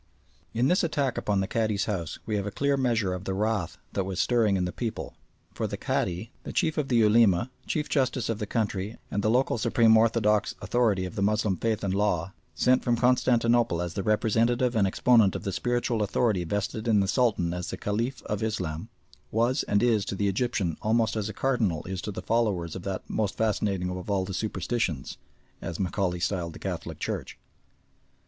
In 0.55 0.67
this 0.67 0.83
attack 0.83 1.15
upon 1.15 1.41
the 1.41 1.47
Cadi's 1.47 1.85
house 1.85 2.17
we 2.25 2.35
have 2.35 2.47
a 2.47 2.49
clear 2.49 2.75
measure 2.75 3.13
of 3.13 3.25
the 3.25 3.35
wrath 3.35 3.77
that 3.93 4.03
was 4.03 4.19
stirring 4.19 4.55
the 4.65 4.71
people, 4.71 5.13
for 5.53 5.67
the 5.67 5.77
Cadi, 5.77 6.31
the 6.41 6.51
Chief 6.51 6.79
of 6.79 6.87
the 6.87 6.95
Ulema, 6.95 7.51
Chief 7.67 7.87
Justice 7.87 8.27
of 8.27 8.39
the 8.39 8.47
country, 8.47 8.97
and 9.11 9.21
the 9.23 9.29
local 9.29 9.59
supreme 9.59 9.95
orthodox 9.95 10.55
authority 10.59 11.05
of 11.05 11.13
the 11.13 11.21
Moslem 11.21 11.55
faith 11.55 11.83
and 11.83 11.93
law, 11.93 12.33
sent 12.55 12.83
from 12.83 12.95
Constantinople 12.95 13.79
as 13.79 13.93
the 13.93 14.01
representative 14.01 14.75
and 14.75 14.87
exponent 14.87 15.35
of 15.35 15.43
the 15.43 15.51
spiritual 15.53 16.01
authority 16.01 16.43
vested 16.45 16.87
in 16.87 16.99
the 16.99 17.07
Sultan 17.07 17.53
as 17.53 17.69
the 17.69 17.77
Caliph 17.77 18.23
of 18.23 18.41
Islam, 18.41 18.89
was 19.29 19.61
and 19.67 19.83
is 19.83 20.03
to 20.05 20.15
the 20.15 20.27
Egyptian 20.27 20.77
almost 20.81 21.15
as 21.15 21.29
a 21.29 21.31
Cardinal 21.31 21.85
is 21.85 22.01
to 22.01 22.11
the 22.11 22.23
followers 22.23 22.75
of 22.75 22.81
"that 22.81 23.07
most 23.07 23.37
fascinating 23.37 23.91
of 23.91 24.09
all 24.09 24.25
superstitions," 24.25 25.19
as 25.61 25.79
Macaulay 25.79 26.19
styled 26.19 26.53
the 26.53 26.57
Catholic 26.57 26.97
Church. 26.97 27.37